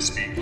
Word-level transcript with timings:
Crispy. 0.00 0.32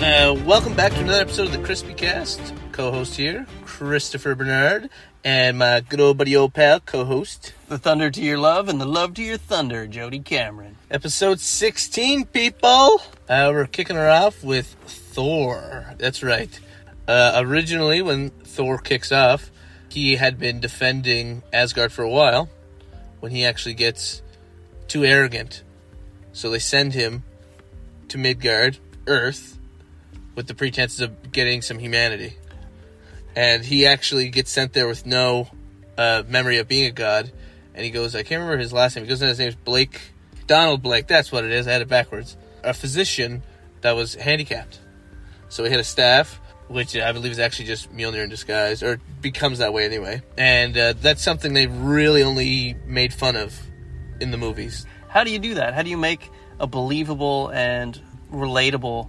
Uh, 0.00 0.32
welcome 0.46 0.72
back 0.74 0.92
to 0.92 1.00
another 1.00 1.20
episode 1.20 1.48
of 1.48 1.52
the 1.52 1.58
Crispy 1.62 1.92
Cast. 1.92 2.54
Co-host 2.72 3.18
here, 3.18 3.46
Christopher 3.66 4.34
Bernard, 4.34 4.88
and 5.22 5.58
my 5.58 5.80
good 5.80 6.00
old 6.00 6.16
buddy 6.16 6.34
old 6.34 6.54
pal, 6.54 6.80
co-host. 6.80 7.52
The 7.68 7.76
thunder 7.76 8.10
to 8.10 8.22
your 8.22 8.38
love 8.38 8.70
and 8.70 8.80
the 8.80 8.86
love 8.86 9.12
to 9.14 9.22
your 9.22 9.36
thunder, 9.36 9.86
Jody 9.86 10.20
Cameron. 10.20 10.78
Episode 10.90 11.38
16, 11.38 12.24
people! 12.28 13.02
Uh, 13.28 13.50
we're 13.52 13.66
kicking 13.66 13.96
her 13.96 14.08
off 14.08 14.42
with 14.42 14.74
Thor. 14.86 15.94
That's 15.98 16.22
right. 16.22 16.58
Uh, 17.06 17.32
originally, 17.36 18.02
when 18.02 18.30
Thor 18.30 18.78
kicks 18.78 19.12
off, 19.12 19.50
he 19.88 20.16
had 20.16 20.38
been 20.38 20.60
defending 20.60 21.42
Asgard 21.52 21.92
for 21.92 22.02
a 22.02 22.10
while, 22.10 22.48
when 23.20 23.32
he 23.32 23.44
actually 23.44 23.74
gets 23.74 24.22
too 24.88 25.04
arrogant. 25.04 25.62
So 26.32 26.50
they 26.50 26.58
send 26.58 26.94
him 26.94 27.22
to 28.08 28.18
Midgard, 28.18 28.78
Earth, 29.06 29.58
with 30.34 30.46
the 30.46 30.54
pretenses 30.54 31.00
of 31.00 31.32
getting 31.32 31.62
some 31.62 31.78
humanity. 31.78 32.36
And 33.36 33.64
he 33.64 33.86
actually 33.86 34.28
gets 34.28 34.50
sent 34.50 34.72
there 34.72 34.86
with 34.86 35.06
no 35.06 35.48
uh, 35.96 36.22
memory 36.28 36.58
of 36.58 36.68
being 36.68 36.86
a 36.86 36.90
god. 36.90 37.32
And 37.74 37.84
he 37.84 37.90
goes, 37.90 38.14
I 38.14 38.22
can't 38.22 38.40
remember 38.40 38.58
his 38.58 38.72
last 38.72 38.96
name. 38.96 39.04
He 39.04 39.08
goes, 39.08 39.20
his 39.20 39.38
name 39.38 39.48
is 39.48 39.56
Blake. 39.56 40.00
Donald 40.46 40.82
Blake, 40.82 41.06
that's 41.06 41.32
what 41.32 41.44
it 41.44 41.52
is. 41.52 41.66
I 41.66 41.72
had 41.72 41.82
it 41.82 41.88
backwards. 41.88 42.36
A 42.62 42.74
physician 42.74 43.42
that 43.80 43.92
was 43.92 44.14
handicapped. 44.14 44.78
So 45.48 45.64
he 45.64 45.70
had 45.70 45.80
a 45.80 45.84
staff, 45.84 46.40
which 46.68 46.96
I 46.96 47.12
believe 47.12 47.32
is 47.32 47.38
actually 47.38 47.66
just 47.66 47.92
Mjolnir 47.94 48.24
in 48.24 48.30
disguise, 48.30 48.82
or 48.82 49.00
becomes 49.20 49.58
that 49.58 49.72
way 49.72 49.84
anyway. 49.84 50.22
And 50.36 50.76
uh, 50.76 50.94
that's 50.94 51.22
something 51.22 51.54
they 51.54 51.66
really 51.66 52.22
only 52.22 52.76
made 52.86 53.12
fun 53.12 53.36
of 53.36 53.58
in 54.20 54.30
the 54.30 54.38
movies. 54.38 54.86
How 55.08 55.24
do 55.24 55.30
you 55.30 55.38
do 55.38 55.54
that? 55.54 55.74
How 55.74 55.82
do 55.82 55.90
you 55.90 55.96
make 55.96 56.30
a 56.58 56.66
believable 56.66 57.48
and 57.50 58.00
relatable 58.32 59.08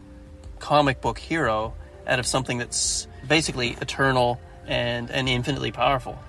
comic 0.59 1.01
book 1.01 1.17
hero 1.17 1.73
out 2.05 2.19
of 2.19 2.25
something 2.25 2.57
that's 2.57 3.07
basically 3.27 3.77
eternal 3.81 4.39
and, 4.67 5.09
and 5.09 5.29
infinitely 5.29 5.71
powerful? 5.71 6.19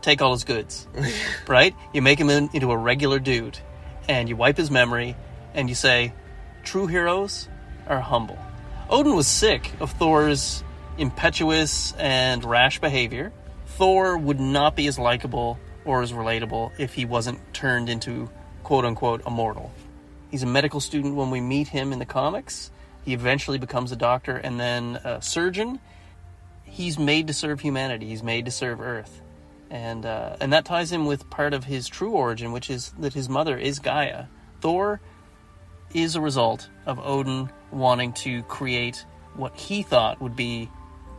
Take 0.00 0.22
all 0.22 0.32
his 0.32 0.44
goods, 0.44 0.86
right? 1.48 1.74
You 1.92 2.02
make 2.02 2.20
him 2.20 2.30
in, 2.30 2.50
into 2.52 2.70
a 2.70 2.76
regular 2.76 3.18
dude, 3.18 3.58
and 4.08 4.28
you 4.28 4.36
wipe 4.36 4.56
his 4.56 4.70
memory, 4.70 5.16
and 5.54 5.68
you 5.68 5.74
say, 5.74 6.12
true 6.62 6.86
heroes 6.86 7.48
are 7.88 8.00
humble. 8.00 8.38
Odin 8.88 9.14
was 9.16 9.26
sick 9.26 9.72
of 9.80 9.90
Thor's 9.92 10.62
impetuous 10.98 11.92
and 11.92 12.44
rash 12.44 12.80
behavior. 12.80 13.32
Thor 13.66 14.18
would 14.18 14.40
not 14.40 14.76
be 14.76 14.86
as 14.88 14.98
likable 14.98 15.58
or 15.84 16.02
as 16.02 16.12
relatable 16.12 16.72
if 16.78 16.94
he 16.94 17.04
wasn't 17.04 17.38
turned 17.54 17.88
into 17.88 18.28
quote 18.62 18.84
unquote 18.84 19.26
immortal. 19.26 19.72
He's 20.30 20.42
a 20.42 20.46
medical 20.46 20.80
student 20.80 21.14
when 21.14 21.30
we 21.30 21.40
meet 21.40 21.68
him 21.68 21.92
in 21.92 21.98
the 21.98 22.04
comics. 22.04 22.70
He 23.04 23.14
eventually 23.14 23.58
becomes 23.58 23.92
a 23.92 23.96
doctor 23.96 24.36
and 24.36 24.60
then 24.60 24.96
a 24.96 25.22
surgeon. 25.22 25.80
He's 26.64 26.98
made 26.98 27.28
to 27.28 27.32
serve 27.32 27.60
humanity. 27.60 28.08
He's 28.08 28.22
made 28.22 28.44
to 28.44 28.50
serve 28.50 28.80
Earth, 28.80 29.22
and 29.70 30.04
uh, 30.04 30.36
and 30.40 30.52
that 30.52 30.66
ties 30.66 30.92
in 30.92 31.06
with 31.06 31.30
part 31.30 31.54
of 31.54 31.64
his 31.64 31.88
true 31.88 32.10
origin, 32.10 32.52
which 32.52 32.68
is 32.68 32.92
that 32.98 33.14
his 33.14 33.28
mother 33.28 33.56
is 33.56 33.78
Gaia. 33.78 34.26
Thor 34.60 35.00
is 35.94 36.14
a 36.14 36.20
result 36.20 36.68
of 36.84 36.98
Odin 36.98 37.48
wanting 37.70 38.12
to 38.12 38.42
create 38.42 39.06
what 39.34 39.56
he 39.56 39.82
thought 39.82 40.20
would 40.20 40.36
be 40.36 40.68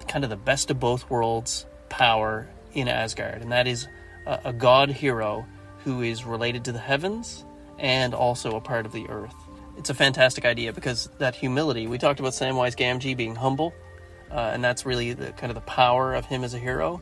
kind 0.10 0.26
of 0.26 0.30
the 0.30 0.36
best 0.36 0.70
of 0.70 0.80
both 0.80 1.10
worlds 1.10 1.66
power 1.88 2.50
in 2.74 2.90
Asgard, 2.90 3.42
and 3.42 3.52
that 3.54 3.68
is 3.68 3.88
a, 4.26 4.40
a 4.46 4.54
god 4.54 4.90
hero 4.90 5.46
who 5.86 6.02
is 6.02 6.26
related 6.26 6.66
to 6.66 6.74
the 6.74 6.80
heavens 6.80 7.46
and 7.78 8.14
also 8.14 8.58
a 8.58 8.62
part 8.62 8.86
of 8.86 8.92
the 8.92 9.08
earth. 9.08 9.36
It's 9.78 9.90
a 9.90 9.94
fantastic 9.94 10.44
idea 10.44 10.74
because 10.74 11.10
that 11.20 11.36
humility, 11.36 11.88
we 11.88 11.98
talked 11.98 12.20
about 12.20 12.34
Samwise 12.34 12.76
Gamgee 12.76 13.16
being 13.16 13.36
humble, 13.36 13.74
uh, 14.30 14.52
and 14.54 14.62
that's 14.62 14.86
really 14.86 15.14
the 15.14 15.32
kind 15.32 15.50
of 15.52 15.56
the 15.56 15.62
power 15.62 16.14
of 16.14 16.26
him 16.26 16.44
as 16.44 16.54
a 16.54 16.60
hero. 16.60 17.02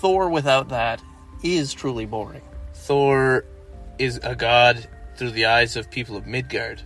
Thor, 0.00 0.28
without 0.28 0.68
that, 0.68 1.02
is 1.42 1.72
truly 1.72 2.04
boring. 2.04 2.42
Thor 2.74 3.46
is 3.98 4.20
a 4.22 4.34
god 4.34 4.86
through 5.16 5.30
the 5.30 5.46
eyes 5.46 5.76
of 5.76 5.90
people 5.90 6.16
of 6.16 6.26
Midgard. 6.26 6.82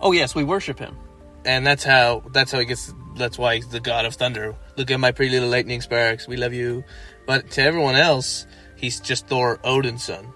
Oh 0.00 0.10
yes, 0.12 0.34
we 0.34 0.42
worship 0.42 0.78
him. 0.80 0.96
and 1.44 1.66
that's 1.66 1.84
how 1.84 2.22
that's 2.32 2.50
how 2.52 2.58
he 2.58 2.64
gets 2.64 2.92
that's 3.16 3.38
why 3.38 3.56
he's 3.56 3.68
the 3.68 3.80
god 3.80 4.04
of 4.04 4.14
thunder 4.14 4.54
look 4.76 4.90
at 4.90 5.00
my 5.00 5.12
pretty 5.12 5.32
little 5.32 5.48
lightning 5.48 5.80
sparks 5.80 6.26
we 6.26 6.36
love 6.36 6.52
you. 6.52 6.84
But 7.26 7.50
to 7.52 7.62
everyone 7.62 7.94
else 7.94 8.46
he's 8.76 9.00
just 9.00 9.28
thor 9.28 9.60
odin's 9.64 10.04
son. 10.04 10.32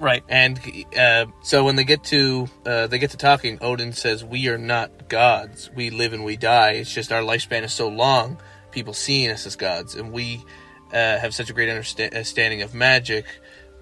Right. 0.00 0.22
and 0.28 0.60
uh, 0.96 1.26
so 1.42 1.64
when 1.64 1.76
they 1.76 1.84
get 1.84 2.04
to 2.04 2.48
uh, 2.64 2.86
they 2.86 2.98
get 2.98 3.10
to 3.10 3.16
talking 3.16 3.58
odin 3.60 3.92
says 3.92 4.24
we 4.24 4.48
are 4.48 4.58
not 4.58 5.08
gods. 5.08 5.70
We 5.74 5.90
live 5.90 6.12
and 6.12 6.24
we 6.24 6.36
die. 6.36 6.72
It's 6.72 6.92
just 6.92 7.12
our 7.12 7.22
lifespan 7.22 7.62
is 7.62 7.72
so 7.72 7.88
long. 7.88 8.38
People 8.70 8.94
seeing 8.94 9.30
us 9.30 9.46
as 9.46 9.56
gods. 9.56 9.94
And 9.94 10.12
we 10.12 10.44
uh, 10.92 11.18
have 11.18 11.34
such 11.34 11.50
a 11.50 11.52
great 11.52 11.68
understanding 11.68 12.62
of 12.62 12.74
magic 12.74 13.24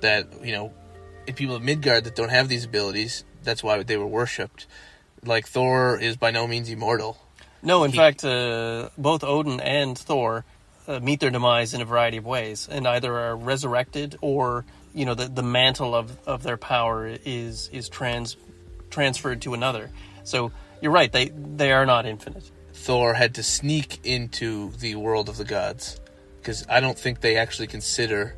that 0.01 0.45
you 0.45 0.53
know 0.53 0.73
if 1.27 1.37
people 1.37 1.57
of 1.57 1.63
midgard 1.63 2.05
that 2.05 2.15
don't 2.15 2.31
have 2.31 2.49
these 2.49 2.65
abilities 2.65 3.25
that's 3.43 3.63
why 3.63 3.83
they 3.83 3.97
were 3.97 4.07
worshipped. 4.07 4.67
Like 5.25 5.47
thor 5.47 5.99
is 5.99 6.17
by 6.17 6.31
no 6.31 6.47
means 6.47 6.69
immortal 6.69 7.19
No, 7.67 7.83
in 7.83 7.91
He- 7.91 7.97
fact, 7.99 8.25
uh, 8.25 8.91
both 8.97 9.25
Odin 9.25 9.59
and 9.61 9.99
Thor 9.99 10.45
uh, 10.87 11.01
meet 11.01 11.19
their 11.19 11.31
demise 11.31 11.75
in 11.75 11.81
a 11.81 11.85
variety 11.85 12.17
of 12.19 12.25
ways, 12.25 12.69
and 12.71 12.87
either 12.87 13.13
are 13.19 13.37
resurrected 13.37 14.17
or 14.21 14.65
you 14.95 15.05
know 15.05 15.15
the, 15.15 15.27
the 15.27 15.43
mantle 15.43 15.95
of, 15.95 16.17
of 16.27 16.45
their 16.45 16.57
power 16.57 17.09
is 17.25 17.69
is 17.73 17.89
trans 17.89 18.37
transferred 18.89 19.43
to 19.43 19.53
another. 19.53 19.91
So 20.23 20.53
you're 20.81 20.93
right; 20.93 21.11
they 21.11 21.27
they 21.31 21.73
are 21.73 21.85
not 21.85 22.07
infinite. 22.07 22.49
Thor 22.73 23.15
had 23.15 23.35
to 23.35 23.43
sneak 23.43 23.99
into 24.05 24.71
the 24.79 24.95
world 24.95 25.29
of 25.29 25.37
the 25.37 25.45
gods 25.45 26.01
because 26.39 26.65
I 26.69 26.79
don't 26.79 26.97
think 26.97 27.21
they 27.21 27.37
actually 27.37 27.67
consider 27.67 28.37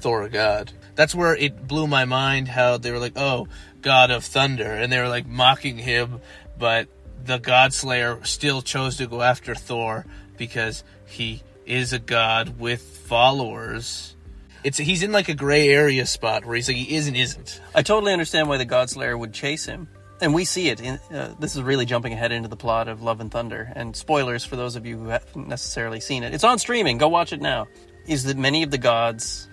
Thor 0.00 0.22
a 0.22 0.30
god. 0.30 0.72
That's 0.94 1.14
where 1.14 1.36
it 1.36 1.68
blew 1.68 1.86
my 1.86 2.06
mind 2.06 2.48
how 2.48 2.78
they 2.78 2.90
were 2.92 2.98
like, 2.98 3.16
"Oh, 3.16 3.46
god 3.82 4.10
of 4.10 4.24
thunder," 4.24 4.72
and 4.72 4.90
they 4.90 4.98
were 4.98 5.08
like 5.08 5.26
mocking 5.26 5.76
him, 5.76 6.20
but 6.58 6.88
the 7.22 7.38
God 7.38 7.72
Slayer 7.72 8.18
still 8.24 8.62
chose 8.62 8.96
to 8.98 9.06
go 9.06 9.22
after 9.22 9.54
Thor 9.54 10.06
because 10.36 10.84
he 11.06 11.42
is 11.66 11.92
a 11.92 11.98
god 11.98 12.58
with 12.58 12.82
followers. 12.82 14.14
It's 14.62 14.78
he's 14.78 15.02
in 15.02 15.12
like 15.12 15.28
a 15.28 15.34
gray 15.34 15.68
area 15.68 16.06
spot 16.06 16.44
where 16.44 16.56
he's 16.56 16.68
like 16.68 16.76
he 16.76 16.94
is 16.94 17.06
and 17.06 17.16
isn't. 17.16 17.60
I 17.74 17.82
totally 17.82 18.12
understand 18.12 18.48
why 18.48 18.56
the 18.56 18.66
Godslayer 18.66 19.18
would 19.18 19.32
chase 19.32 19.66
him, 19.66 19.88
and 20.20 20.32
we 20.32 20.44
see 20.44 20.70
it. 20.70 20.80
In, 20.80 20.98
uh, 21.12 21.34
this 21.38 21.54
is 21.54 21.62
really 21.62 21.84
jumping 21.84 22.12
ahead 22.12 22.32
into 22.32 22.48
the 22.48 22.56
plot 22.56 22.88
of 22.88 23.02
Love 23.02 23.20
and 23.20 23.30
Thunder, 23.30 23.70
and 23.74 23.94
spoilers 23.94 24.44
for 24.44 24.56
those 24.56 24.76
of 24.76 24.86
you 24.86 24.96
who 24.98 25.08
haven't 25.08 25.48
necessarily 25.48 26.00
seen 26.00 26.22
it. 26.22 26.32
It's 26.32 26.44
on 26.44 26.58
streaming. 26.58 26.98
Go 26.98 27.08
watch 27.08 27.32
it 27.32 27.42
now. 27.42 27.68
Is 28.06 28.24
that 28.24 28.36
many 28.36 28.62
of 28.62 28.70
the 28.70 28.78
gods, 28.78 29.48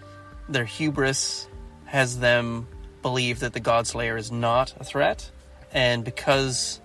their 0.47 0.65
hubris 0.65 1.47
has 1.85 2.19
them 2.19 2.67
believe 3.01 3.39
that 3.41 3.53
the 3.53 3.61
Godslayer 3.61 4.17
is 4.17 4.31
not 4.31 4.73
a 4.79 4.83
threat, 4.83 5.29
and 5.73 6.05
because 6.05 6.79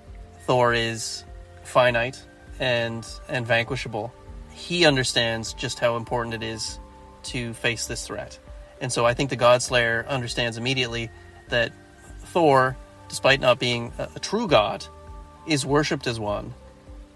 Thor 0.46 0.72
is 0.72 1.24
finite 1.64 2.22
and 2.60 3.06
and 3.28 3.46
vanquishable, 3.46 4.12
he 4.52 4.86
understands 4.86 5.52
just 5.52 5.78
how 5.78 5.96
important 5.96 6.34
it 6.34 6.42
is 6.42 6.78
to 7.24 7.52
face 7.54 7.86
this 7.86 8.06
threat. 8.06 8.38
And 8.80 8.92
so 8.92 9.04
I 9.04 9.14
think 9.14 9.30
the 9.30 9.36
Godslayer 9.36 10.06
understands 10.06 10.56
immediately 10.56 11.10
that 11.48 11.72
Thor, 12.26 12.76
despite 13.08 13.40
not 13.40 13.58
being 13.58 13.92
a, 13.98 14.08
a 14.14 14.20
true 14.20 14.46
god, 14.46 14.86
is 15.46 15.66
worshipped 15.66 16.06
as 16.06 16.20
one, 16.20 16.54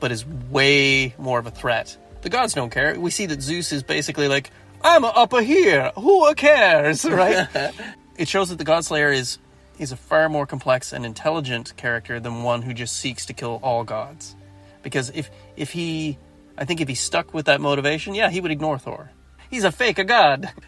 but 0.01 0.11
is 0.11 0.27
way 0.27 1.15
more 1.19 1.39
of 1.39 1.47
a 1.47 1.51
threat. 1.51 1.97
The 2.23 2.31
gods 2.31 2.55
don't 2.55 2.71
care. 2.71 2.99
We 2.99 3.11
see 3.11 3.27
that 3.27 3.41
Zeus 3.43 3.73
is 3.73 3.83
basically 3.83 4.29
like, 4.29 4.51
I'm 4.83 5.05
up 5.05 5.33
here. 5.39 5.93
Who 5.97 6.35
cares? 6.35 7.05
Right? 7.11 7.47
it 8.17 8.29
shows 8.29 8.51
that 8.51 8.59
the 8.59 8.65
Godslayer 8.65 9.15
is 9.15 9.39
is 9.81 9.93
a 9.93 9.97
far 9.97 10.29
more 10.29 10.47
complex 10.47 10.93
and 10.93 11.07
intelligent 11.07 11.75
character 11.77 12.21
than 12.21 12.43
one 12.43 12.63
who 12.63 12.75
just 12.75 12.99
seeks 12.99 13.27
to 13.27 13.33
kill 13.33 13.59
all 13.63 13.83
gods. 13.83 14.37
Because 14.83 15.11
if 15.11 15.31
if 15.57 15.73
he 15.73 16.19
I 16.57 16.67
think 16.67 16.81
if 16.81 16.89
he 16.89 16.95
stuck 16.95 17.33
with 17.33 17.47
that 17.47 17.61
motivation, 17.61 18.15
yeah, 18.15 18.31
he 18.31 18.41
would 18.41 18.51
ignore 18.51 18.79
Thor. 18.79 19.11
He's 19.51 19.65
a 19.65 19.73
fake 19.73 19.99
a 19.99 20.05
god. 20.05 20.53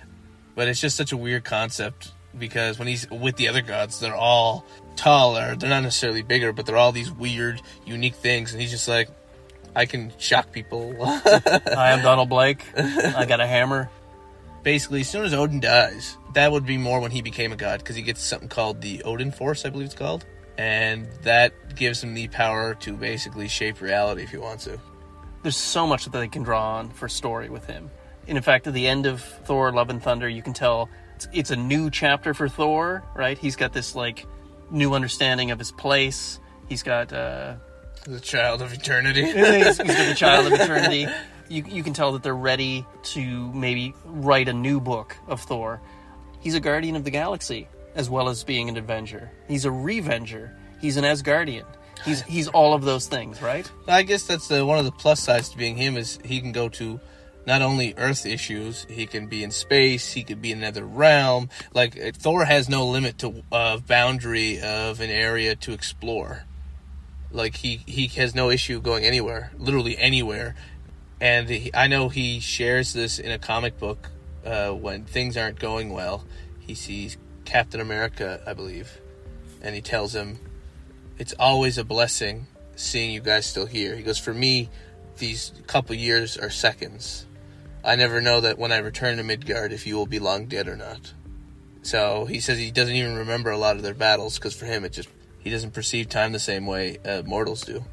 But 0.54 0.68
it's 0.68 0.82
just 0.82 0.98
such 0.98 1.12
a 1.12 1.16
weird 1.16 1.44
concept 1.44 2.12
because 2.38 2.78
when 2.78 2.86
he's 2.86 3.08
with 3.10 3.36
the 3.36 3.48
other 3.48 3.62
gods, 3.62 4.00
they're 4.00 4.14
all 4.14 4.66
taller. 4.96 5.56
They're 5.56 5.70
not 5.70 5.82
necessarily 5.82 6.20
bigger, 6.20 6.52
but 6.52 6.66
they're 6.66 6.76
all 6.76 6.92
these 6.92 7.10
weird, 7.10 7.62
unique 7.86 8.16
things. 8.16 8.52
And 8.52 8.60
he's 8.60 8.70
just 8.70 8.86
like, 8.86 9.08
I 9.74 9.86
can 9.86 10.12
shock 10.18 10.52
people. 10.52 10.94
I 11.02 11.92
am 11.92 12.02
Donald 12.02 12.28
Blake. 12.28 12.66
I 12.76 13.24
got 13.24 13.40
a 13.40 13.46
hammer. 13.46 13.88
Basically, 14.62 15.00
as 15.00 15.08
soon 15.08 15.24
as 15.24 15.34
Odin 15.34 15.60
dies, 15.60 16.16
that 16.34 16.52
would 16.52 16.64
be 16.64 16.78
more 16.78 17.00
when 17.00 17.10
he 17.10 17.20
became 17.22 17.52
a 17.52 17.56
god 17.56 17.80
because 17.80 17.96
he 17.96 18.02
gets 18.02 18.22
something 18.22 18.48
called 18.48 18.80
the 18.80 19.02
Odin 19.02 19.32
Force, 19.32 19.64
I 19.64 19.70
believe 19.70 19.86
it's 19.86 19.94
called. 19.94 20.24
And 20.58 21.08
that 21.22 21.74
gives 21.74 22.02
him 22.02 22.14
the 22.14 22.28
power 22.28 22.74
to 22.76 22.92
basically 22.92 23.48
shape 23.48 23.80
reality 23.80 24.22
if 24.22 24.30
he 24.30 24.36
wants 24.36 24.64
to. 24.64 24.78
there's 25.42 25.56
so 25.56 25.86
much 25.86 26.04
that 26.04 26.12
they 26.12 26.28
can 26.28 26.42
draw 26.44 26.76
on 26.76 26.90
for 26.90 27.08
story 27.08 27.48
with 27.48 27.66
him. 27.66 27.90
And 28.28 28.36
in 28.36 28.42
fact, 28.44 28.66
at 28.68 28.74
the 28.74 28.86
end 28.86 29.06
of 29.06 29.20
Thor: 29.20 29.72
Love 29.72 29.90
and 29.90 30.00
Thunder, 30.00 30.28
you 30.28 30.42
can 30.42 30.52
tell 30.52 30.88
it's, 31.16 31.28
it's 31.32 31.50
a 31.50 31.56
new 31.56 31.90
chapter 31.90 32.32
for 32.34 32.48
Thor. 32.48 33.02
Right? 33.16 33.36
He's 33.36 33.56
got 33.56 33.72
this 33.72 33.96
like 33.96 34.26
new 34.70 34.94
understanding 34.94 35.50
of 35.50 35.58
his 35.58 35.72
place. 35.72 36.38
He's 36.68 36.84
got 36.84 37.12
uh, 37.12 37.54
The 38.04 38.20
child 38.20 38.62
of 38.62 38.72
eternity. 38.72 39.24
he's, 39.24 39.34
he's 39.34 39.78
got 39.78 39.86
the 39.86 40.14
child 40.16 40.46
of 40.46 40.52
eternity. 40.60 41.08
You, 41.52 41.64
you 41.68 41.82
can 41.82 41.92
tell 41.92 42.12
that 42.12 42.22
they're 42.22 42.34
ready 42.34 42.86
to 43.02 43.52
maybe 43.52 43.94
write 44.06 44.48
a 44.48 44.54
new 44.54 44.80
book 44.80 45.14
of 45.28 45.42
Thor. 45.42 45.82
He's 46.40 46.54
a 46.54 46.60
guardian 46.60 46.96
of 46.96 47.04
the 47.04 47.10
galaxy 47.10 47.68
as 47.94 48.08
well 48.08 48.30
as 48.30 48.42
being 48.42 48.70
an 48.70 48.78
Avenger. 48.78 49.30
He's 49.48 49.66
a 49.66 49.70
Revenger. 49.70 50.56
He's 50.80 50.96
an 50.96 51.04
Asgardian. 51.04 51.66
He's 52.06 52.22
he's 52.36 52.48
all 52.48 52.72
of 52.72 52.84
those 52.84 53.06
things, 53.06 53.42
right? 53.42 53.70
I 53.86 54.02
guess 54.02 54.22
that's 54.26 54.48
the, 54.48 54.64
one 54.64 54.78
of 54.78 54.86
the 54.86 54.92
plus 54.92 55.20
sides 55.20 55.50
to 55.50 55.58
being 55.58 55.76
him 55.76 55.98
is 55.98 56.18
he 56.24 56.40
can 56.40 56.52
go 56.52 56.70
to 56.70 56.98
not 57.46 57.60
only 57.60 57.92
Earth 57.98 58.24
issues, 58.24 58.86
he 58.88 59.04
can 59.04 59.26
be 59.26 59.44
in 59.44 59.50
space, 59.50 60.14
he 60.14 60.24
could 60.24 60.40
be 60.40 60.52
in 60.52 60.58
another 60.58 60.86
realm. 60.86 61.50
Like 61.74 62.00
uh, 62.00 62.12
Thor 62.14 62.46
has 62.46 62.70
no 62.70 62.86
limit 62.86 63.18
to 63.18 63.42
uh, 63.52 63.76
boundary 63.76 64.58
of 64.58 65.02
an 65.02 65.10
area 65.10 65.54
to 65.56 65.72
explore. 65.72 66.44
Like 67.30 67.56
he 67.56 67.80
he 67.86 68.06
has 68.20 68.34
no 68.34 68.48
issue 68.48 68.80
going 68.80 69.04
anywhere, 69.04 69.52
literally 69.58 69.98
anywhere. 69.98 70.54
And 71.22 71.48
he, 71.48 71.70
I 71.72 71.86
know 71.86 72.08
he 72.08 72.40
shares 72.40 72.92
this 72.92 73.20
in 73.20 73.30
a 73.30 73.38
comic 73.38 73.78
book 73.78 74.10
uh, 74.44 74.70
when 74.70 75.04
things 75.04 75.36
aren't 75.36 75.60
going 75.60 75.90
well. 75.90 76.24
He 76.58 76.74
sees 76.74 77.16
Captain 77.44 77.80
America, 77.80 78.42
I 78.44 78.54
believe, 78.54 79.00
and 79.62 79.72
he 79.72 79.80
tells 79.80 80.16
him, 80.16 80.40
"It's 81.18 81.32
always 81.38 81.78
a 81.78 81.84
blessing 81.84 82.48
seeing 82.74 83.12
you 83.12 83.20
guys 83.20 83.46
still 83.46 83.66
here." 83.66 83.94
He 83.94 84.02
goes, 84.02 84.18
"For 84.18 84.34
me, 84.34 84.68
these 85.18 85.52
couple 85.68 85.94
years 85.94 86.36
are 86.36 86.50
seconds. 86.50 87.24
I 87.84 87.94
never 87.94 88.20
know 88.20 88.40
that 88.40 88.58
when 88.58 88.72
I 88.72 88.78
return 88.78 89.18
to 89.18 89.22
Midgard 89.22 89.72
if 89.72 89.86
you 89.86 89.94
will 89.94 90.06
be 90.06 90.18
long 90.18 90.46
dead 90.46 90.66
or 90.66 90.76
not." 90.76 91.12
So 91.82 92.24
he 92.24 92.40
says 92.40 92.58
he 92.58 92.72
doesn't 92.72 92.96
even 92.96 93.14
remember 93.14 93.52
a 93.52 93.58
lot 93.58 93.76
of 93.76 93.82
their 93.82 93.94
battles 93.94 94.38
because 94.38 94.56
for 94.56 94.66
him 94.66 94.84
it 94.84 94.92
just 94.92 95.08
he 95.38 95.50
doesn't 95.50 95.72
perceive 95.72 96.08
time 96.08 96.32
the 96.32 96.40
same 96.40 96.66
way 96.66 96.98
uh, 97.04 97.22
mortals 97.24 97.62
do. 97.62 97.84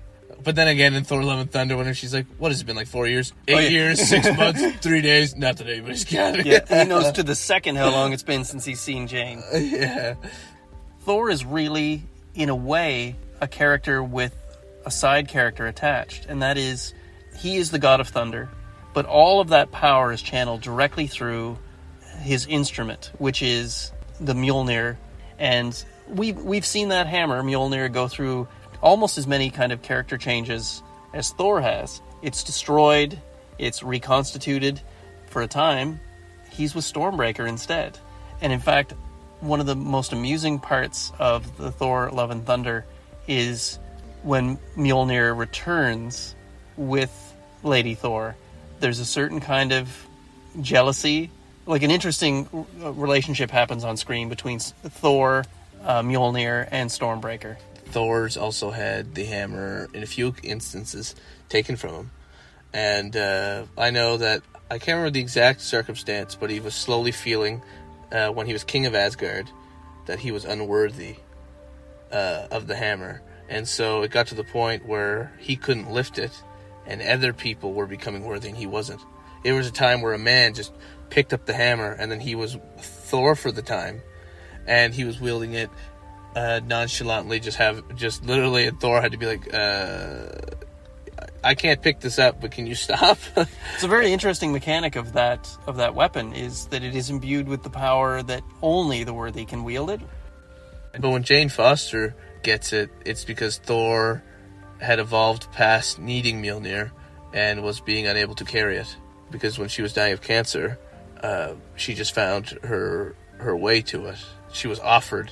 But 0.44 0.56
then 0.56 0.68
again, 0.68 0.94
in 0.94 1.04
Thor: 1.04 1.22
Love 1.24 1.40
and 1.40 1.52
Thunder, 1.52 1.76
when 1.78 1.94
she's 1.94 2.14
like, 2.14 2.26
"What 2.38 2.52
has 2.52 2.62
it 2.62 2.66
been 2.66 2.76
like? 2.76 2.88
Four 2.88 3.08
years, 3.08 3.34
oh, 3.36 3.42
eight 3.50 3.56
Oh, 3.56 3.60
yeah. 3.60 3.70
years, 3.70 4.02
six 4.08 4.26
months, 4.38 4.62
three 4.78 5.02
days? 5.02 5.36
Not 5.36 5.58
that 5.58 5.68
anybody's 5.68 6.06
counting." 6.06 6.46
Yeah, 6.46 6.60
he 6.84 6.88
knows 6.90 7.12
to 7.14 7.24
the 7.24 7.36
second 7.36 7.76
how 7.76 7.90
long 7.92 8.14
it's 8.14 8.24
been 8.24 8.44
since 8.46 8.64
he's 8.66 8.80
seen 8.80 9.08
Jane. 9.08 9.44
yeah. 9.54 10.16
Thor 11.02 11.30
is 11.30 11.44
really, 11.46 12.04
in 12.36 12.50
a 12.50 12.56
way, 12.56 13.16
a 13.42 13.48
character 13.48 14.04
with 14.04 14.36
a 14.86 14.92
side 14.92 15.28
character 15.28 15.68
attached, 15.68 16.26
and 16.28 16.42
that 16.42 16.58
is 16.58 16.94
he 17.38 17.58
is 17.58 17.72
the 17.72 17.80
god 17.80 18.00
of 18.00 18.08
thunder, 18.08 18.50
but 18.94 19.06
all 19.06 19.42
of 19.42 19.50
that 19.50 19.72
power 19.72 20.12
is 20.12 20.22
channeled 20.22 20.62
directly 20.62 21.08
through 21.08 21.58
his 22.22 22.46
instrument, 22.48 23.12
which 23.18 23.42
is 23.42 23.92
the 24.20 24.34
Mjolnir, 24.34 24.98
and 25.38 25.84
we've 26.08 26.38
we've 26.38 26.66
seen 26.66 26.90
that 26.90 27.08
hammer 27.08 27.42
Mjolnir 27.44 27.92
go 27.92 28.08
through 28.08 28.48
almost 28.82 29.18
as 29.18 29.28
many 29.28 29.50
kind 29.50 29.72
of 29.72 29.82
character 29.82 30.18
changes 30.18 30.84
as 31.14 31.32
Thor 31.32 31.62
has. 31.62 32.02
It's 32.22 32.44
destroyed, 32.44 33.20
it's 33.58 33.84
reconstituted 33.84 34.82
for 35.28 35.42
a 35.42 35.48
time. 35.48 36.00
He's 36.52 36.76
with 36.76 36.86
Stormbreaker 36.86 37.48
instead. 37.48 37.98
And 38.42 38.52
in 38.52 38.60
fact, 38.60 38.94
one 39.42 39.60
of 39.60 39.66
the 39.66 39.76
most 39.76 40.12
amusing 40.12 40.60
parts 40.60 41.12
of 41.20 41.58
the 41.58 41.72
Thor 41.72 42.10
Love 42.12 42.32
and 42.32 42.46
Thunder 42.46 42.86
is 43.28 43.80
when 44.24 44.58
Mjolnir 44.76 45.38
returns 45.38 46.36
with 46.76 47.12
Lady 47.64 47.96
Thor. 47.96 48.36
There's 48.80 49.00
a 49.00 49.06
certain 49.06 49.40
kind 49.40 49.72
of 49.72 50.08
jealousy, 50.62 51.30
like 51.66 51.84
an 51.84 51.92
interesting 51.92 52.48
relationship 52.80 53.52
happens 53.52 53.84
on 53.84 53.98
screen 53.98 54.30
between 54.30 54.60
Thor, 54.60 55.46
uh, 55.84 56.02
Mjolnir, 56.02 56.68
and 56.72 56.90
Stormbreaker. 56.90 57.58
Thor's 57.92 58.38
also 58.38 58.72
had 58.72 59.16
the 59.16 59.26
hammer 59.26 59.90
in 59.94 60.04
a 60.04 60.06
few 60.06 60.36
instances 60.44 61.16
taken 61.50 61.76
from 61.76 61.94
him, 61.94 62.12
and 62.74 63.16
uh, 63.16 63.66
I 63.78 63.90
know 63.90 64.18
that 64.18 64.42
I 64.70 64.78
can't 64.78 64.98
remember 64.98 65.12
the 65.12 65.22
exact 65.22 65.62
circumstance, 65.62 66.36
but 66.36 66.50
he 66.50 66.60
was 66.60 66.76
slowly 66.76 67.12
feeling 67.12 67.62
uh, 68.12 68.30
when 68.30 68.48
he 68.48 68.54
was 68.54 68.64
king 68.64 68.86
of 68.86 68.94
Asgard 68.94 69.50
that 70.06 70.20
he 70.20 70.32
was 70.32 70.46
unworthy 70.46 71.18
uh, 72.12 72.48
of 72.52 72.68
the 72.68 72.76
hammer, 72.76 73.22
and 73.48 73.68
so 73.68 74.04
it 74.04 74.12
got 74.12 74.28
to 74.28 74.36
the 74.36 74.44
point 74.44 74.86
where 74.86 75.34
he 75.40 75.56
couldn't 75.56 75.92
lift 75.92 76.20
it, 76.20 76.32
and 76.86 77.02
other 77.02 77.34
people 77.34 77.74
were 77.74 77.88
becoming 77.88 78.24
worthy, 78.24 78.50
and 78.50 78.58
he 78.58 78.68
wasn't. 78.68 79.02
It 79.44 79.54
was 79.54 79.68
a 79.68 79.72
time 79.72 80.02
where 80.02 80.14
a 80.14 80.20
man 80.20 80.54
just 80.54 80.74
picked 81.10 81.34
up 81.34 81.46
the 81.46 81.54
hammer, 81.54 81.92
and 81.92 82.12
then 82.12 82.20
he 82.20 82.36
was 82.36 82.58
Thor 82.78 83.36
for 83.36 83.52
the 83.52 83.62
time, 83.62 84.02
and 84.68 84.94
he 84.94 85.04
was 85.04 85.20
wielding 85.20 85.54
it 85.54 85.70
uh, 86.36 86.62
nonchalantly. 86.66 87.40
Just 87.40 87.58
have 87.58 87.96
just 87.96 88.26
literally, 88.26 88.66
and 88.66 88.80
Thor 88.80 89.02
had 89.02 89.12
to 89.12 89.18
be 89.18 89.26
like, 89.26 89.54
uh, 89.54 90.30
"I 91.44 91.56
can't 91.56 91.82
pick 91.82 92.00
this 92.00 92.20
up, 92.20 92.42
but 92.42 92.52
can 92.52 92.68
you 92.68 92.76
stop?" 92.76 93.18
It's 93.76 93.84
a 93.84 93.88
very 93.88 94.12
interesting 94.12 94.52
mechanic 94.52 94.96
of 94.96 95.14
that 95.14 95.50
of 95.68 95.78
that 95.78 95.96
weapon 95.96 96.34
is 96.34 96.66
that 96.68 96.84
it 96.84 96.96
is 96.96 97.10
imbued 97.10 97.48
with 97.48 97.64
the 97.64 97.70
power 97.70 98.22
that 98.24 98.44
only 98.62 99.04
the 99.04 99.14
worthy 99.14 99.46
can 99.46 99.64
wield 99.64 99.90
it. 99.90 100.02
But 101.00 101.10
when 101.10 101.24
Jane 101.24 101.50
Foster 101.50 102.16
gets 102.44 102.74
it, 102.74 102.90
it's 103.06 103.24
because 103.24 103.58
Thor 103.58 104.24
had 104.80 105.00
evolved 105.00 105.52
past 105.52 106.00
needing 106.00 106.42
Mjolnir 106.42 106.92
and 107.34 107.64
was 107.64 107.80
being 107.80 108.08
unable 108.08 108.36
to 108.36 108.46
carry 108.46 108.78
it. 108.78 108.96
Because 109.30 109.60
when 109.60 109.70
she 109.70 109.82
was 109.82 109.94
dying 109.94 110.14
of 110.14 110.22
cancer, 110.22 110.80
uh, 111.22 111.54
she 111.76 111.94
just 111.94 112.16
found 112.16 112.58
her 112.64 113.16
her 113.38 113.56
way 113.56 113.82
to 113.82 114.08
it. 114.08 114.18
She 114.52 114.68
was 114.68 114.80
offered 114.80 115.32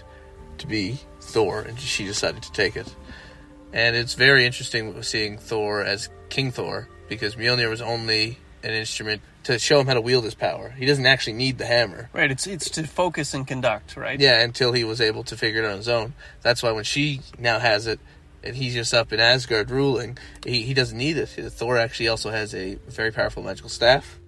to 0.60 0.68
be 0.68 1.00
Thor, 1.22 1.62
and 1.62 1.80
she 1.80 2.06
decided 2.06 2.44
to 2.44 2.52
take 2.52 2.76
it. 2.76 2.94
And 3.74 3.96
it's 3.96 4.14
very 4.14 4.46
interesting 4.46 5.02
seeing 5.04 5.38
Thor 5.38 5.82
as 5.82 6.10
King 6.30 6.52
Thor 6.52 6.88
because 7.10 7.36
Mjolnir 7.36 7.70
was 7.70 7.82
only 7.82 8.38
an 8.64 8.74
instrument 8.74 9.22
to 9.44 9.60
show 9.60 9.80
him 9.80 9.88
how 9.88 9.94
to 9.94 10.02
wield 10.02 10.24
his 10.24 10.36
power. 10.36 10.70
He 10.70 10.86
doesn't 10.86 11.06
actually 11.06 11.34
need 11.34 11.58
the 11.58 11.66
hammer. 11.66 12.10
Right, 12.12 12.30
it's 12.30 12.48
it's 12.48 12.70
to 12.72 12.84
focus 12.86 13.34
and 13.34 13.48
conduct, 13.48 13.96
right? 13.96 14.20
Yeah, 14.20 14.42
until 14.42 14.74
he 14.74 14.84
was 14.84 15.00
able 15.00 15.24
to 15.26 15.38
figure 15.38 15.62
it 15.62 15.66
out 15.66 15.72
on 15.72 15.78
his 15.78 15.88
own. 15.88 16.14
That's 16.42 16.62
why 16.62 16.72
when 16.72 16.84
she 16.84 17.22
now 17.40 17.60
has 17.60 17.88
it, 17.88 18.00
and 18.44 18.56
he's 18.56 18.74
just 18.74 18.94
up 18.94 19.14
in 19.14 19.20
Asgard 19.20 19.70
ruling, 19.70 20.18
he, 20.46 20.64
he 20.64 20.74
doesn't 20.74 20.98
need 20.98 21.18
it. 21.18 21.28
Thor 21.28 21.78
actually 21.78 22.10
also 22.10 22.30
has 22.30 22.54
a 22.54 22.76
very 22.88 23.12
powerful 23.12 23.44
magical 23.44 23.70
staff. 23.70 24.20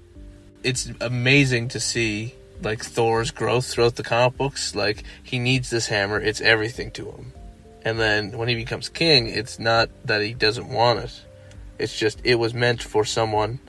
It's 0.63 0.89
amazing 1.01 1.69
to 1.69 1.79
see 1.79 2.35
like 2.61 2.83
Thor's 2.83 3.31
growth 3.31 3.65
throughout 3.65 3.95
the 3.95 4.03
comic 4.03 4.37
books. 4.37 4.75
Like 4.75 5.03
he 5.23 5.39
needs 5.39 5.69
this 5.69 5.87
hammer; 5.87 6.19
it's 6.19 6.41
everything 6.41 6.91
to 6.91 7.11
him. 7.11 7.33
And 7.83 7.99
then 7.99 8.37
when 8.37 8.49
he 8.49 8.55
becomes 8.55 8.89
king, 8.89 9.27
it's 9.27 9.59
not 9.59 9.89
that 10.05 10.21
he 10.21 10.33
doesn't 10.33 10.69
want 10.69 10.99
it. 10.99 11.21
It's 11.77 11.97
just 11.97 12.19
it 12.23 12.35
was 12.35 12.53
meant 12.53 12.81
for 12.81 13.05
someone 13.05 13.59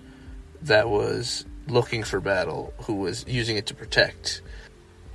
that 0.63 0.89
was 0.89 1.45
looking 1.69 2.03
for 2.03 2.21
battle, 2.21 2.75
who 2.83 2.95
was 2.95 3.25
using 3.29 3.57
it 3.57 3.67
to 3.67 3.75
protect. 3.75 4.43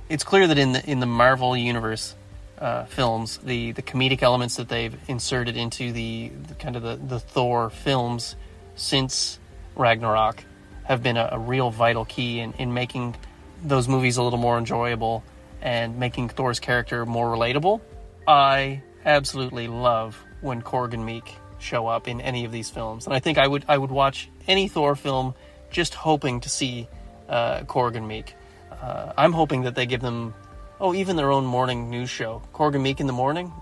It's 0.08 0.24
clear 0.24 0.46
that 0.46 0.58
in 0.58 0.72
the 0.72 0.90
in 0.90 1.00
the 1.00 1.06
Marvel 1.06 1.56
universe 1.56 2.14
uh, 2.58 2.84
films, 2.86 3.38
the 3.38 3.72
the 3.72 3.82
comedic 3.82 4.22
elements 4.22 4.56
that 4.56 4.68
they've 4.68 4.96
inserted 5.08 5.56
into 5.56 5.92
the, 5.92 6.30
the 6.48 6.54
kind 6.54 6.76
of 6.76 6.82
the, 6.82 6.96
the 6.96 7.20
Thor 7.20 7.70
films 7.70 8.36
since 8.76 9.38
Ragnarok 9.74 10.44
have 10.84 11.02
been 11.02 11.16
a, 11.16 11.28
a 11.32 11.38
real 11.38 11.70
vital 11.70 12.04
key 12.04 12.40
in, 12.40 12.52
in 12.54 12.72
making 12.72 13.16
those 13.62 13.88
movies 13.88 14.16
a 14.16 14.22
little 14.22 14.38
more 14.38 14.58
enjoyable 14.58 15.24
and 15.62 15.98
making 15.98 16.28
Thor's 16.28 16.60
character 16.60 17.06
more 17.06 17.28
relatable. 17.28 17.80
I 18.26 18.82
absolutely 19.04 19.68
love 19.68 20.16
when 20.40 20.62
Korg 20.62 20.94
and 20.94 21.04
Miek 21.04 21.28
show 21.58 21.86
up 21.86 22.08
in 22.08 22.20
any 22.20 22.44
of 22.44 22.52
these 22.52 22.70
films, 22.70 23.06
and 23.06 23.14
I 23.14 23.20
think 23.20 23.38
I 23.38 23.46
would 23.46 23.64
I 23.68 23.78
would 23.78 23.90
watch 23.90 24.28
any 24.46 24.68
Thor 24.68 24.94
film 24.94 25.34
just 25.70 25.94
hoping 25.94 26.40
to 26.40 26.48
see 26.48 26.88
uh, 27.28 27.60
Korg 27.62 27.96
and 27.96 28.08
Miek. 28.08 28.28
Uh, 28.70 29.12
I'm 29.16 29.32
hoping 29.32 29.62
that 29.62 29.74
they 29.74 29.86
give 29.86 30.00
them, 30.00 30.34
oh, 30.80 30.94
even 30.94 31.16
their 31.16 31.32
own 31.32 31.44
morning 31.44 31.90
news 31.90 32.10
show, 32.10 32.42
Korg 32.52 32.74
and 32.74 32.84
Miek 32.84 33.00
in 33.00 33.06
the 33.06 33.12
morning. 33.12 33.52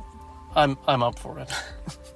I'm 0.54 0.76
I'm 0.86 1.02
up 1.02 1.18
for 1.18 1.38
it. 1.38 1.50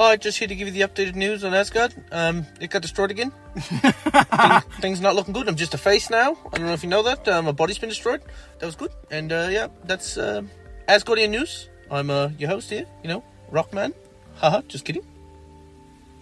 Hi, 0.00 0.16
just 0.16 0.38
here 0.38 0.48
to 0.48 0.54
give 0.54 0.66
you 0.66 0.72
the 0.72 0.80
updated 0.80 1.14
news 1.14 1.44
on 1.44 1.52
Asgard. 1.52 1.92
Um, 2.10 2.46
it 2.58 2.70
got 2.70 2.80
destroyed 2.80 3.10
again. 3.10 3.32
Thing, 3.54 4.60
things 4.80 4.98
not 4.98 5.14
looking 5.14 5.34
good. 5.34 5.46
I'm 5.46 5.56
just 5.56 5.74
a 5.74 5.76
face 5.76 6.08
now. 6.08 6.38
I 6.50 6.56
don't 6.56 6.68
know 6.68 6.72
if 6.72 6.82
you 6.82 6.88
know 6.88 7.02
that. 7.02 7.28
Uh, 7.28 7.42
my 7.42 7.52
body's 7.52 7.76
been 7.76 7.90
destroyed. 7.90 8.22
That 8.60 8.64
was 8.64 8.76
good. 8.76 8.92
And 9.10 9.30
uh, 9.30 9.48
yeah, 9.50 9.68
that's 9.84 10.16
uh, 10.16 10.40
Asgardian 10.88 11.28
news. 11.28 11.68
I'm 11.90 12.08
uh, 12.08 12.30
your 12.38 12.48
host 12.48 12.70
here. 12.70 12.86
You 13.02 13.10
know, 13.10 13.24
Rockman. 13.52 13.92
Haha, 14.36 14.62
just 14.68 14.86
kidding. 14.86 15.04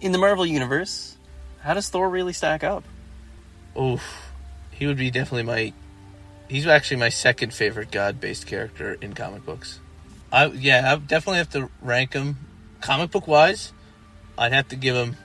In 0.00 0.10
the 0.10 0.18
Marvel 0.18 0.44
universe, 0.44 1.16
how 1.60 1.74
does 1.74 1.88
Thor 1.88 2.10
really 2.10 2.32
stack 2.32 2.64
up? 2.64 2.82
Oof, 3.80 4.32
he 4.72 4.88
would 4.88 4.96
be 4.96 5.12
definitely 5.12 5.44
my. 5.44 5.72
He's 6.48 6.66
actually 6.66 6.96
my 6.96 7.10
second 7.10 7.54
favorite 7.54 7.92
god-based 7.92 8.44
character 8.44 8.94
in 8.94 9.12
comic 9.12 9.46
books. 9.46 9.78
I 10.32 10.46
yeah, 10.46 10.92
I 10.92 10.96
definitely 10.96 11.38
have 11.38 11.50
to 11.50 11.70
rank 11.80 12.14
him 12.14 12.47
comic 12.80 13.10
book 13.10 13.26
wise. 13.26 13.72
I'd 14.36 14.52
have 14.52 14.68
to 14.68 14.76
give 14.76 14.94
him. 14.94 15.16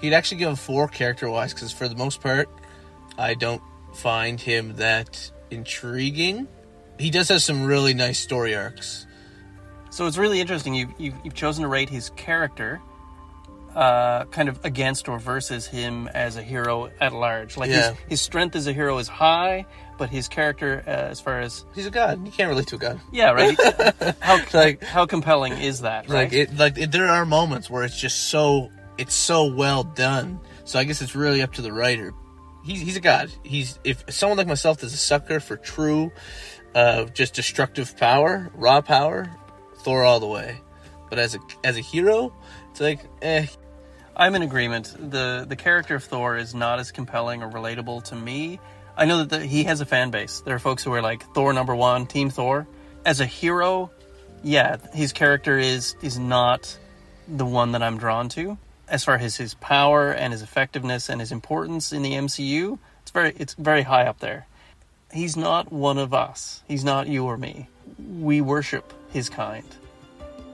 He'd 0.00 0.14
actually 0.14 0.38
give 0.38 0.48
him 0.48 0.56
four 0.56 0.88
character 0.88 1.28
wise 1.30 1.54
because 1.54 1.72
for 1.72 1.88
the 1.88 1.94
most 1.96 2.20
part, 2.20 2.48
I 3.18 3.34
don't 3.34 3.62
find 3.94 4.40
him 4.40 4.76
that 4.76 5.30
intriguing. 5.50 6.48
He 6.98 7.10
does 7.10 7.28
have 7.28 7.42
some 7.42 7.64
really 7.64 7.94
nice 7.94 8.18
story 8.18 8.54
arcs. 8.54 9.06
So 9.90 10.06
it's 10.06 10.16
really 10.16 10.40
interesting. 10.40 10.74
You, 10.74 10.94
you've, 10.98 11.14
you've 11.24 11.34
chosen 11.34 11.62
to 11.62 11.68
rate 11.68 11.90
his 11.90 12.10
character 12.10 12.80
uh, 13.74 14.24
kind 14.26 14.48
of 14.48 14.64
against 14.64 15.08
or 15.08 15.18
versus 15.18 15.66
him 15.66 16.08
as 16.08 16.36
a 16.36 16.42
hero 16.42 16.90
at 17.00 17.12
large. 17.12 17.56
Like 17.56 17.70
Yeah. 17.70 17.90
his, 17.90 17.98
his 18.08 18.20
strength 18.20 18.54
as 18.56 18.66
a 18.66 18.72
hero 18.72 18.98
is 18.98 19.08
high, 19.08 19.66
but 19.98 20.10
his 20.10 20.28
character, 20.28 20.82
uh, 20.86 20.90
as 20.90 21.20
far 21.20 21.40
as 21.40 21.64
He's 21.74 21.86
a 21.86 21.90
god. 21.90 22.24
You 22.26 22.32
can't 22.32 22.48
relate 22.48 22.66
to 22.68 22.76
a 22.76 22.78
god. 22.78 23.00
yeah, 23.12 23.30
right. 23.32 23.56
how 24.20 24.38
Like- 24.52 24.82
how 24.82 25.06
compelling 25.06 25.54
is 25.54 25.80
that? 25.82 26.08
Right. 26.08 26.24
Like 26.24 26.32
it, 26.32 26.56
like 26.56 26.78
it, 26.78 26.92
there 26.92 27.08
are 27.08 27.24
moments 27.24 27.70
where 27.70 27.82
it's 27.84 27.98
just 27.98 28.28
so 28.30 28.70
it's 28.98 29.14
so 29.14 29.52
well 29.52 29.84
done. 29.84 30.38
So 30.64 30.78
I 30.78 30.84
guess 30.84 31.00
it's 31.02 31.14
really 31.16 31.42
up 31.42 31.52
to 31.54 31.62
the 31.62 31.72
writer. 31.72 32.12
He's 32.64 32.80
he's 32.80 32.96
a 32.96 33.00
god. 33.00 33.32
He's 33.42 33.78
if 33.84 34.04
someone 34.10 34.38
like 34.38 34.46
myself 34.46 34.82
is 34.84 34.92
a 34.94 34.96
sucker 34.96 35.40
for 35.40 35.56
true, 35.56 36.12
uh, 36.74 37.04
just 37.06 37.34
destructive 37.34 37.96
power, 37.96 38.50
raw 38.54 38.80
power, 38.82 39.28
Thor 39.78 40.04
all 40.04 40.20
the 40.20 40.26
way. 40.28 40.60
But 41.10 41.18
as 41.18 41.34
a 41.34 41.38
as 41.64 41.76
a 41.76 41.80
hero, 41.80 42.32
it's 42.70 42.80
like 42.80 43.00
eh. 43.22 43.46
I'm 44.16 44.34
in 44.34 44.42
agreement. 44.42 44.94
the 45.10 45.46
The 45.48 45.56
character 45.56 45.94
of 45.94 46.04
Thor 46.04 46.36
is 46.36 46.54
not 46.54 46.78
as 46.78 46.92
compelling 46.92 47.42
or 47.42 47.50
relatable 47.50 48.04
to 48.04 48.14
me. 48.14 48.60
I 48.96 49.06
know 49.06 49.24
that 49.24 49.30
the, 49.30 49.46
he 49.46 49.64
has 49.64 49.80
a 49.80 49.86
fan 49.86 50.10
base. 50.10 50.42
There 50.44 50.54
are 50.54 50.58
folks 50.58 50.84
who 50.84 50.92
are 50.92 51.00
like 51.00 51.24
Thor 51.34 51.52
number 51.52 51.74
one, 51.74 52.06
Team 52.06 52.28
Thor. 52.28 52.66
As 53.06 53.20
a 53.20 53.26
hero, 53.26 53.90
yeah, 54.42 54.76
his 54.92 55.12
character 55.12 55.58
is 55.58 55.96
is 56.02 56.18
not 56.18 56.78
the 57.26 57.46
one 57.46 57.72
that 57.72 57.82
I'm 57.82 57.98
drawn 57.98 58.28
to. 58.30 58.58
As 58.88 59.04
far 59.04 59.16
as 59.16 59.36
his 59.36 59.54
power 59.54 60.10
and 60.10 60.32
his 60.32 60.42
effectiveness 60.42 61.08
and 61.08 61.20
his 61.20 61.32
importance 61.32 61.92
in 61.92 62.02
the 62.02 62.12
MCU, 62.12 62.78
it's 63.02 63.10
very 63.10 63.34
it's 63.38 63.54
very 63.54 63.82
high 63.82 64.04
up 64.04 64.18
there. 64.20 64.46
He's 65.10 65.36
not 65.36 65.72
one 65.72 65.98
of 65.98 66.12
us. 66.12 66.62
He's 66.68 66.84
not 66.84 67.06
you 67.08 67.24
or 67.24 67.38
me. 67.38 67.68
We 67.98 68.40
worship 68.40 68.92
his 69.10 69.28
kind. 69.30 69.64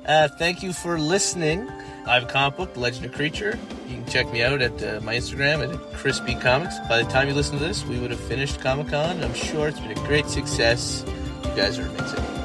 Uh, 0.08 0.26
thank 0.26 0.62
you 0.62 0.72
for 0.72 0.98
listening. 0.98 1.68
I 2.06 2.14
have 2.14 2.22
a 2.22 2.26
comic 2.26 2.56
book, 2.56 2.72
The 2.72 2.80
Legend 2.80 3.04
of 3.04 3.12
Creature. 3.12 3.58
You 3.86 3.96
can 3.96 4.06
check 4.06 4.32
me 4.32 4.42
out 4.42 4.62
at 4.62 4.82
uh, 4.82 5.00
my 5.02 5.14
Instagram 5.14 5.62
at 5.62 5.92
Crispy 5.92 6.34
Comics. 6.34 6.78
By 6.88 7.02
the 7.02 7.10
time 7.10 7.28
you 7.28 7.34
listen 7.34 7.58
to 7.58 7.64
this, 7.64 7.84
we 7.84 7.98
would 7.98 8.10
have 8.10 8.20
finished 8.20 8.58
Comic 8.58 8.88
Con. 8.88 9.22
I'm 9.22 9.34
sure 9.34 9.68
it's 9.68 9.78
been 9.78 9.90
a 9.90 10.06
great 10.06 10.26
success. 10.26 11.04
You 11.44 11.50
guys 11.50 11.78
are 11.78 11.86
amazing. 11.86 12.38